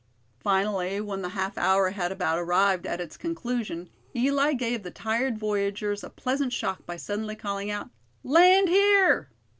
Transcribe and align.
Finally, 0.39 0.99
when 0.99 1.21
the 1.21 1.29
half 1.29 1.59
hour 1.59 1.91
had 1.91 2.11
about 2.11 2.39
arrived 2.39 2.87
at 2.87 2.99
its 2.99 3.17
conclusion, 3.17 3.87
Eli 4.15 4.53
gave 4.53 4.81
the 4.81 4.89
tired 4.89 5.37
voyagers 5.37 6.03
a 6.03 6.09
pleasant 6.09 6.51
shock 6.51 6.83
by 6.87 6.97
suddenly 6.97 7.35
calling 7.35 7.69
out: 7.69 7.91
"Land 8.23 8.67
here!" 8.67 9.29